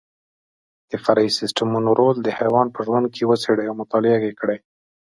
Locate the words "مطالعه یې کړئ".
3.81-4.59